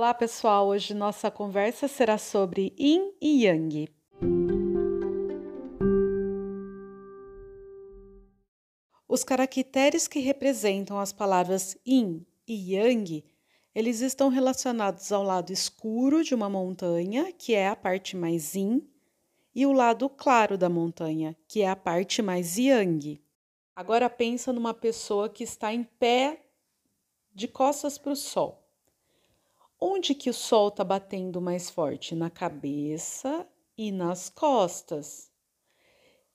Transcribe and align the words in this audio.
Olá, 0.00 0.14
pessoal! 0.14 0.68
Hoje 0.68 0.94
nossa 0.94 1.30
conversa 1.30 1.86
será 1.86 2.16
sobre 2.16 2.74
Yin 2.78 3.12
e 3.20 3.44
Yang. 3.44 3.92
Os 9.06 9.22
caracteres 9.22 10.08
que 10.08 10.18
representam 10.18 10.98
as 10.98 11.12
palavras 11.12 11.76
Yin 11.86 12.24
e 12.48 12.72
Yang, 12.72 13.26
eles 13.74 14.00
estão 14.00 14.30
relacionados 14.30 15.12
ao 15.12 15.22
lado 15.22 15.52
escuro 15.52 16.24
de 16.24 16.34
uma 16.34 16.48
montanha, 16.48 17.30
que 17.34 17.52
é 17.52 17.68
a 17.68 17.76
parte 17.76 18.16
mais 18.16 18.54
Yin, 18.54 18.82
e 19.54 19.66
o 19.66 19.72
lado 19.72 20.08
claro 20.08 20.56
da 20.56 20.70
montanha, 20.70 21.36
que 21.46 21.60
é 21.60 21.68
a 21.68 21.76
parte 21.76 22.22
mais 22.22 22.56
Yang. 22.56 23.22
Agora 23.76 24.08
pensa 24.08 24.50
numa 24.50 24.72
pessoa 24.72 25.28
que 25.28 25.44
está 25.44 25.74
em 25.74 25.84
pé 25.84 26.46
de 27.34 27.46
costas 27.46 27.98
para 27.98 28.12
o 28.12 28.16
sol. 28.16 28.59
Onde 29.82 30.14
que 30.14 30.28
o 30.28 30.34
sol 30.34 30.68
está 30.68 30.84
batendo 30.84 31.40
mais 31.40 31.70
forte? 31.70 32.14
Na 32.14 32.28
cabeça 32.28 33.48
e 33.78 33.90
nas 33.90 34.28
costas. 34.28 35.32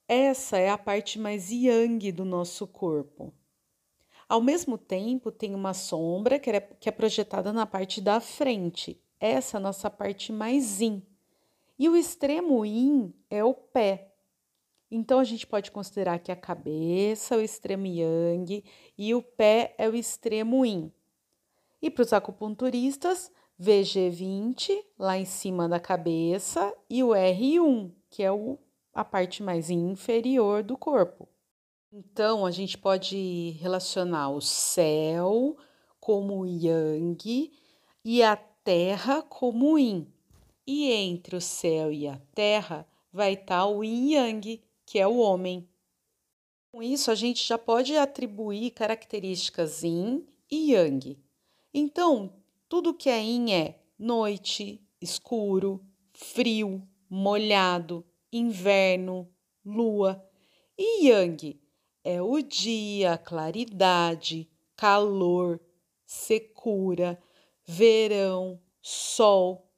Essa 0.07 0.57
é 0.57 0.71
a 0.71 0.77
parte 0.79 1.19
mais 1.19 1.51
yang 1.51 2.11
do 2.11 2.25
nosso 2.25 2.65
corpo. 2.65 3.31
Ao 4.27 4.41
mesmo 4.41 4.79
tempo, 4.79 5.31
tem 5.31 5.53
uma 5.53 5.75
sombra 5.75 6.39
que 6.39 6.49
é, 6.49 6.59
que 6.59 6.89
é 6.89 6.91
projetada 6.91 7.53
na 7.53 7.67
parte 7.67 8.01
da 8.01 8.19
frente. 8.19 8.99
Essa 9.19 9.57
é 9.57 9.59
a 9.59 9.61
nossa 9.61 9.91
parte 9.91 10.31
mais 10.31 10.81
yin. 10.81 11.03
E 11.77 11.87
o 11.87 11.95
extremo 11.95 12.65
yin 12.65 13.13
é 13.29 13.43
o 13.43 13.53
pé. 13.53 14.11
Então, 14.89 15.19
a 15.19 15.23
gente 15.23 15.45
pode 15.45 15.69
considerar 15.69 16.17
que 16.17 16.31
a 16.31 16.35
cabeça 16.35 17.35
é 17.35 17.37
o 17.37 17.41
extremo 17.41 17.85
yang 17.85 18.63
e 18.97 19.13
o 19.13 19.21
pé 19.21 19.75
é 19.77 19.87
o 19.87 19.95
extremo 19.95 20.65
yin. 20.65 20.91
E 21.85 21.89
para 21.91 22.01
os 22.01 22.11
acupunturistas, 22.13 23.31
VG20 23.61 24.71
lá 24.97 25.19
em 25.19 25.25
cima 25.25 25.69
da 25.69 25.79
cabeça 25.79 26.75
e 26.89 27.03
o 27.03 27.09
R1, 27.09 27.91
que 28.09 28.23
é 28.23 28.31
o, 28.31 28.57
a 28.91 29.05
parte 29.05 29.43
mais 29.43 29.69
inferior 29.69 30.63
do 30.63 30.75
corpo. 30.75 31.29
Então, 31.93 32.43
a 32.43 32.49
gente 32.49 32.75
pode 32.75 33.51
relacionar 33.59 34.31
o 34.31 34.41
céu 34.41 35.55
como 35.99 36.43
Yang 36.43 37.51
e 38.03 38.23
a 38.23 38.35
terra 38.35 39.21
como 39.21 39.77
Yin. 39.77 40.11
E 40.65 40.91
entre 40.91 41.35
o 41.35 41.41
céu 41.41 41.93
e 41.93 42.07
a 42.07 42.19
terra 42.33 42.87
vai 43.13 43.33
estar 43.33 43.67
o 43.67 43.83
Yin 43.83 44.13
Yang, 44.13 44.63
que 44.87 44.97
é 44.97 45.05
o 45.05 45.17
homem. 45.17 45.69
Com 46.71 46.81
isso, 46.81 47.11
a 47.11 47.15
gente 47.15 47.47
já 47.47 47.59
pode 47.59 47.95
atribuir 47.95 48.71
características 48.71 49.83
Yin 49.83 50.25
e 50.49 50.71
Yang. 50.71 51.23
Então, 51.77 52.31
tudo 52.69 52.93
que 52.93 53.09
é 53.09 53.21
Yin 53.21 53.51
é 53.51 53.83
noite, 53.99 54.81
escuro, 55.01 55.85
frio, 56.13 56.81
molhado, 57.09 58.05
inverno, 58.31 59.29
lua. 59.65 60.25
E 60.77 61.05
Yang 61.05 61.61
é 62.01 62.21
o 62.21 62.41
dia, 62.41 63.17
claridade, 63.17 64.49
calor, 64.77 65.59
secura, 66.05 67.21
verão, 67.65 68.57
sol. 68.81 69.69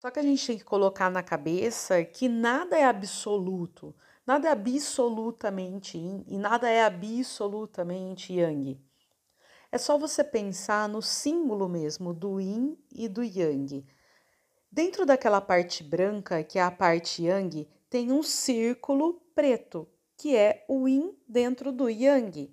Só 0.00 0.10
que 0.10 0.18
a 0.18 0.22
gente 0.24 0.44
tem 0.44 0.58
que 0.58 0.64
colocar 0.64 1.08
na 1.12 1.22
cabeça 1.22 2.04
que 2.04 2.28
nada 2.28 2.76
é 2.76 2.82
absoluto, 2.82 3.94
nada 4.26 4.48
é 4.48 4.50
absolutamente 4.50 5.96
yin 5.96 6.24
e 6.26 6.36
nada 6.36 6.68
é 6.68 6.82
absolutamente 6.82 8.32
yang. 8.32 8.89
É 9.72 9.78
só 9.78 9.96
você 9.96 10.24
pensar 10.24 10.88
no 10.88 11.00
símbolo 11.00 11.68
mesmo 11.68 12.12
do 12.12 12.40
yin 12.40 12.76
e 12.92 13.08
do 13.08 13.22
yang. 13.22 13.86
Dentro 14.70 15.06
daquela 15.06 15.40
parte 15.40 15.84
branca, 15.84 16.42
que 16.42 16.58
é 16.58 16.62
a 16.62 16.72
parte 16.72 17.24
yang, 17.24 17.68
tem 17.88 18.10
um 18.10 18.22
círculo 18.22 19.20
preto, 19.32 19.88
que 20.16 20.34
é 20.34 20.64
o 20.68 20.88
yin 20.88 21.16
dentro 21.28 21.70
do 21.70 21.88
yang. 21.88 22.52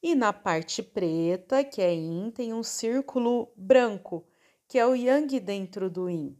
E 0.00 0.14
na 0.14 0.32
parte 0.32 0.84
preta, 0.84 1.64
que 1.64 1.82
é 1.82 1.92
yin, 1.92 2.30
tem 2.30 2.54
um 2.54 2.62
círculo 2.62 3.52
branco, 3.56 4.24
que 4.68 4.78
é 4.78 4.86
o 4.86 4.94
yang 4.94 5.40
dentro 5.40 5.90
do 5.90 6.08
yin. 6.08 6.38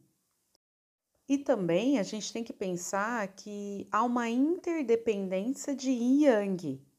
E 1.28 1.36
também 1.36 1.98
a 1.98 2.04
gente 2.04 2.32
tem 2.32 2.44
que 2.44 2.52
pensar 2.52 3.26
que 3.34 3.88
há 3.90 4.04
uma 4.04 4.28
interdependência 4.30 5.74
de 5.74 5.90
yin 5.90 6.20
e 6.20 6.24
yang. 6.26 6.89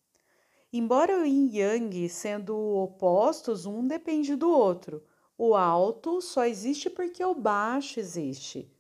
Embora 0.73 1.19
o 1.19 1.25
yin 1.25 1.47
e 1.47 1.57
yang 1.59 2.07
sendo 2.07 2.55
opostos, 2.55 3.65
um 3.65 3.85
depende 3.85 4.37
do 4.37 4.49
outro. 4.49 5.03
O 5.37 5.53
alto 5.53 6.21
só 6.21 6.45
existe 6.45 6.89
porque 6.89 7.21
o 7.25 7.35
baixo 7.35 7.99
existe. 7.99 8.71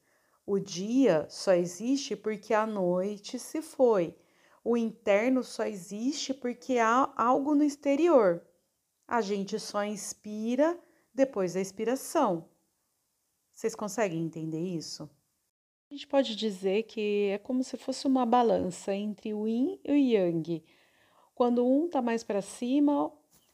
O 0.45 0.57
dia 0.57 1.27
só 1.29 1.53
existe 1.53 2.15
porque 2.15 2.53
a 2.53 2.65
noite 2.65 3.37
se 3.37 3.61
foi. 3.61 4.15
O 4.63 4.77
interno 4.77 5.43
só 5.43 5.65
existe 5.65 6.33
porque 6.33 6.77
há 6.77 7.11
algo 7.17 7.53
no 7.55 7.63
exterior. 7.63 8.41
A 9.05 9.19
gente 9.19 9.59
só 9.59 9.83
inspira 9.83 10.79
depois 11.13 11.55
da 11.55 11.59
expiração. 11.59 12.47
Vocês 13.53 13.75
conseguem 13.75 14.23
entender 14.23 14.61
isso? 14.61 15.09
A 15.89 15.93
gente 15.93 16.07
pode 16.07 16.37
dizer 16.37 16.83
que 16.83 17.31
é 17.33 17.37
como 17.37 17.65
se 17.65 17.75
fosse 17.75 18.07
uma 18.07 18.25
balança 18.25 18.95
entre 18.95 19.33
o 19.33 19.45
yin 19.45 19.77
e 19.83 19.91
o 19.91 19.97
yang. 19.97 20.63
Quando 21.41 21.65
um 21.65 21.87
tá 21.87 22.03
mais 22.03 22.23
para 22.23 22.39
cima, 22.39 23.11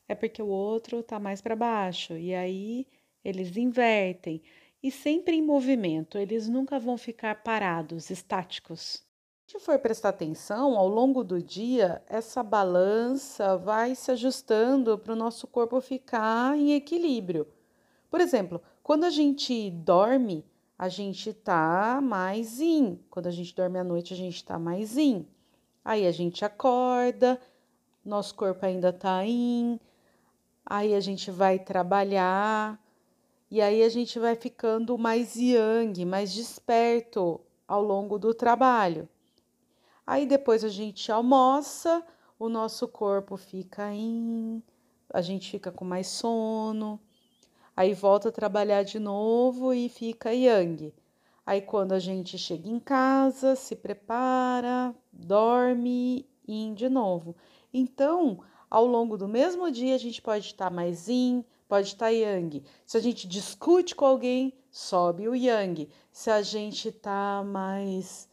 é 0.10 0.14
porque 0.14 0.42
o 0.42 0.48
outro 0.50 1.02
tá 1.02 1.18
mais 1.22 1.40
para 1.40 1.56
baixo. 1.56 2.18
E 2.18 2.36
aí 2.36 2.86
eles 3.24 3.56
invertem. 3.56 4.42
E 4.84 4.92
sempre 4.92 5.38
em 5.38 5.42
movimento, 5.42 6.18
eles 6.18 6.50
nunca 6.50 6.80
vão 6.80 6.98
ficar 6.98 7.44
parados, 7.44 8.10
estáticos. 8.10 9.06
Se 9.46 9.58
for 9.62 9.80
prestar 9.80 10.10
atenção, 10.10 10.78
ao 10.78 10.86
longo 10.86 11.24
do 11.24 11.42
dia, 11.42 12.04
essa 12.10 12.44
balança 12.44 13.56
vai 13.56 13.96
se 13.96 14.12
ajustando 14.12 14.98
para 14.98 15.14
o 15.14 15.16
nosso 15.16 15.48
corpo 15.48 15.80
ficar 15.80 16.58
em 16.58 16.74
equilíbrio. 16.74 17.48
Por 18.10 18.20
exemplo, 18.20 18.62
quando 18.84 19.06
a 19.06 19.10
gente 19.10 19.72
dorme, 19.72 20.44
a 20.78 20.90
gente 20.90 21.32
tá 21.32 22.02
mais 22.04 22.60
in. 22.60 23.00
Quando 23.10 23.28
a 23.28 23.32
gente 23.32 23.56
dorme 23.56 23.80
à 23.80 23.84
noite, 23.86 24.14
a 24.14 24.18
gente 24.18 24.44
tá 24.44 24.60
mais 24.60 24.98
in. 24.98 25.26
Aí 25.86 26.06
a 26.06 26.12
gente 26.12 26.44
acorda, 26.44 27.40
nosso 28.08 28.34
corpo 28.36 28.66
ainda 28.66 28.90
está 28.90 29.26
em, 29.26 29.80
aí 30.66 30.96
a 30.96 31.00
gente 31.00 31.30
vai 31.30 31.60
trabalhar, 31.60 32.80
e 33.52 33.62
aí 33.62 33.84
a 33.84 33.90
gente 33.90 34.18
vai 34.18 34.36
ficando 34.36 34.98
mais 34.98 35.36
yang, 35.36 36.06
mais 36.06 36.34
desperto 36.34 37.40
ao 37.68 37.82
longo 37.82 38.18
do 38.18 38.34
trabalho. 38.34 39.08
Aí 40.06 40.26
depois 40.26 40.64
a 40.64 40.70
gente 40.70 41.12
almoça, 41.12 42.02
o 42.40 42.48
nosso 42.48 42.88
corpo 42.88 43.36
fica 43.36 43.94
em, 43.94 44.64
a 45.14 45.22
gente 45.22 45.52
fica 45.52 45.72
com 45.72 45.84
mais 45.84 46.08
sono, 46.08 47.00
aí 47.76 47.94
volta 47.94 48.30
a 48.30 48.32
trabalhar 48.32 48.84
de 48.84 49.00
novo 49.00 49.74
e 49.74 49.90
fica 49.90 50.34
yang. 50.34 50.94
Aí 51.46 51.62
quando 51.62 51.92
a 51.94 52.00
gente 52.00 52.38
chega 52.38 52.70
em 52.70 52.80
casa, 52.80 53.56
se 53.56 53.76
prepara, 53.76 54.94
dorme 55.12 56.26
e 56.48 56.72
de 56.74 56.90
novo. 56.90 57.36
Então, 57.74 58.44
ao 58.70 58.86
longo 58.86 59.18
do 59.18 59.28
mesmo 59.28 59.70
dia, 59.72 59.96
a 59.96 59.98
gente 60.00 60.22
pode 60.22 60.46
estar 60.46 60.70
mais 60.70 61.08
yin, 61.08 61.44
pode 61.68 61.88
estar 61.88 62.10
yang. 62.10 62.64
Se 62.86 62.98
a 62.98 63.00
gente 63.00 63.28
discute 63.28 63.96
com 63.96 64.06
alguém, 64.06 64.54
sobe 64.72 65.28
o 65.28 65.36
yang. 65.36 65.90
Se 66.12 66.30
a 66.30 66.42
gente 66.42 66.90
está 66.90 67.44
mais 67.46 68.30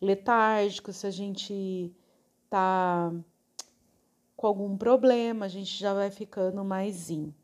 letárgico, 0.00 0.92
se 0.92 1.06
a 1.06 1.10
gente 1.10 1.94
está 2.44 3.12
com 4.36 4.46
algum 4.46 4.76
problema, 4.76 5.46
a 5.46 5.48
gente 5.48 5.76
já 5.76 5.94
vai 5.94 6.10
ficando 6.10 6.64
mais 6.64 7.08
yin. 7.08 7.34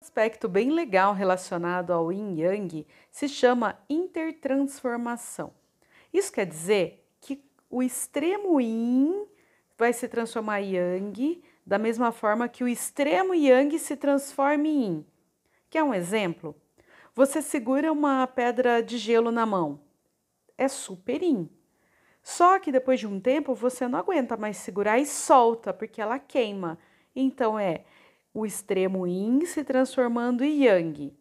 Um 0.00 0.04
aspecto 0.04 0.48
bem 0.48 0.70
legal 0.70 1.14
relacionado 1.14 1.90
ao 1.92 2.12
yin 2.12 2.36
yang 2.38 2.86
se 3.10 3.28
chama 3.28 3.78
intertransformação. 3.88 5.52
Isso 6.12 6.32
quer 6.32 6.46
dizer 6.46 7.04
que 7.20 7.42
o 7.68 7.82
extremo 7.82 8.60
yin 8.60 9.26
vai 9.76 9.92
se 9.92 10.08
transformar 10.08 10.62
em 10.62 10.74
Yang, 10.74 11.42
da 11.64 11.78
mesma 11.78 12.12
forma 12.12 12.48
que 12.48 12.64
o 12.64 12.68
extremo 12.68 13.34
Yang 13.34 13.78
se 13.78 13.96
transforma 13.96 14.66
em 14.66 14.82
Yin. 14.82 15.06
Quer 15.68 15.82
um 15.82 15.92
exemplo? 15.92 16.54
Você 17.14 17.42
segura 17.42 17.92
uma 17.92 18.26
pedra 18.26 18.82
de 18.82 18.98
gelo 18.98 19.30
na 19.30 19.44
mão. 19.44 19.80
É 20.56 20.68
super 20.68 21.22
Yin. 21.22 21.50
Só 22.22 22.58
que 22.58 22.72
depois 22.72 23.00
de 23.00 23.06
um 23.06 23.20
tempo 23.20 23.54
você 23.54 23.86
não 23.86 23.98
aguenta 23.98 24.36
mais 24.36 24.56
segurar 24.56 24.98
e 24.98 25.06
solta, 25.06 25.72
porque 25.72 26.00
ela 26.00 26.18
queima. 26.18 26.78
Então 27.14 27.58
é 27.58 27.84
o 28.32 28.44
extremo 28.44 29.06
Yin 29.06 29.44
se 29.44 29.62
transformando 29.64 30.42
em 30.44 30.64
Yang. 30.64 31.16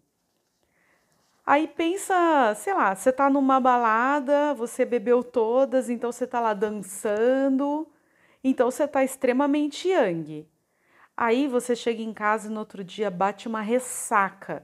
Aí 1.46 1.68
pensa, 1.68 2.54
sei 2.56 2.74
lá, 2.74 2.96
você 2.96 3.12
tá 3.12 3.30
numa 3.30 3.60
balada, 3.60 4.54
você 4.56 4.84
bebeu 4.84 5.24
todas, 5.24 5.90
então 5.90 6.12
você 6.12 6.26
tá 6.26 6.40
lá 6.40 6.54
dançando 6.54 7.88
então 8.48 8.70
você 8.70 8.84
está 8.84 9.04
extremamente 9.04 9.90
yang. 9.90 10.48
Aí 11.18 11.48
você 11.48 11.76
chega 11.76 12.04
em 12.04 12.14
casa 12.14 12.48
e 12.48 12.52
no 12.52 12.60
outro 12.60 12.84
dia 12.84 13.10
bate 13.10 13.48
uma 13.48 13.62
ressaca. 13.62 14.64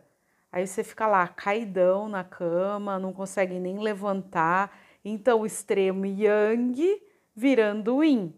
Aí 0.51 0.67
você 0.67 0.83
fica 0.83 1.07
lá 1.07 1.27
caidão 1.27 2.07
na 2.07 2.23
cama, 2.23 2.99
não 2.99 3.11
consegue 3.11 3.59
nem 3.59 3.79
levantar. 3.79 4.77
Então, 5.03 5.41
o 5.41 5.45
extremo 5.47 6.05
yang 6.05 7.01
virando 7.35 8.03
yin. 8.03 8.31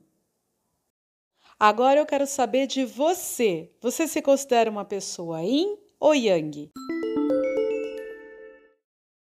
Agora 1.59 1.99
eu 1.99 2.05
quero 2.05 2.25
saber 2.25 2.65
de 2.65 2.85
você. 2.85 3.69
Você 3.81 4.07
se 4.07 4.21
considera 4.21 4.71
uma 4.71 4.85
pessoa 4.85 5.41
yin 5.41 5.77
ou 5.99 6.15
yang? 6.15 6.71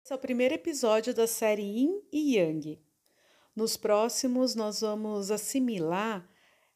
Esse 0.04 0.13
é 0.13 0.16
o 0.16 0.19
primeiro 0.19 0.56
episódio 0.56 1.13
da 1.13 1.27
série 1.27 1.62
Yin 1.62 2.01
e 2.12 2.36
Yang. 2.36 2.89
Nos 3.60 3.76
próximos, 3.76 4.56
nós 4.56 4.80
vamos 4.80 5.30
assimilar 5.30 6.26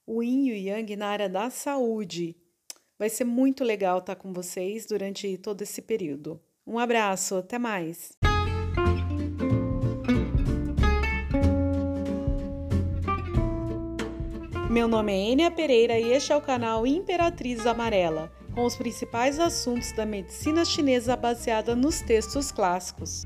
o 0.06 0.22
Yin 0.22 0.48
e 0.48 0.52
o 0.52 0.56
Yang 0.56 0.98
na 0.98 1.08
área 1.08 1.30
da 1.30 1.50
saúde. 1.50 2.36
Vai 3.00 3.10
ser 3.10 3.24
muito 3.24 3.64
legal 3.64 4.00
estar 4.00 4.18
com 4.18 4.34
vocês 4.34 4.86
durante 4.86 5.38
todo 5.38 5.62
esse 5.62 5.82
período. 5.82 6.42
Um 6.68 6.78
abraço, 6.78 7.38
até 7.38 7.58
mais! 7.58 8.12
Meu 14.70 14.86
nome 14.86 15.14
é 15.14 15.32
Enia 15.32 15.52
Pereira 15.52 15.98
e 15.98 16.12
este 16.12 16.34
é 16.34 16.36
o 16.36 16.42
canal 16.42 16.86
Imperatriz 16.86 17.66
Amarela, 17.66 18.30
com 18.54 18.66
os 18.66 18.76
principais 18.76 19.40
assuntos 19.40 19.94
da 19.94 20.06
medicina 20.06 20.66
chinesa 20.66 21.16
baseada 21.16 21.78
nos 21.78 22.02
textos 22.02 22.52
clássicos. 22.52 23.26